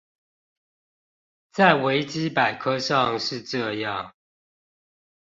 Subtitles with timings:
[1.51, 4.11] 在維基百科上是這樣